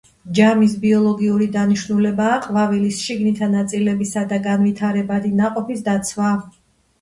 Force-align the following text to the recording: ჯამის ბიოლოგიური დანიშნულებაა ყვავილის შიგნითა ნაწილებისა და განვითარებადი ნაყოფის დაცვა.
ჯამის 0.37 0.71
ბიოლოგიური 0.85 1.47
დანიშნულებაა 1.55 2.39
ყვავილის 2.45 3.01
შიგნითა 3.09 3.51
ნაწილებისა 3.57 4.25
და 4.33 4.41
განვითარებადი 4.49 5.31
ნაყოფის 5.43 5.87
დაცვა. 5.91 6.33